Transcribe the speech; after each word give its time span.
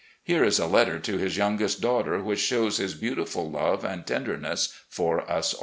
Here 0.23 0.43
is 0.43 0.57
a 0.57 0.65
letter 0.65 0.97
to 0.97 1.19
his 1.19 1.37
youngest 1.37 1.79
daughter 1.79 2.19
which 2.23 2.39
shows 2.39 2.77
his 2.77 2.95
beautiful 2.95 3.51
love 3.51 3.85
and 3.85 4.03
tenderness 4.03 4.73
for 4.89 5.19
us 5.29 5.53
aU. 5.53 5.59